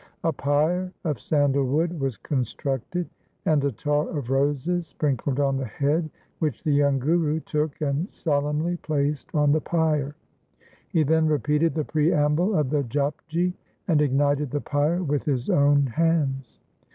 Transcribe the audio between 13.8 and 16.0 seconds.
and ignited the pyre with his own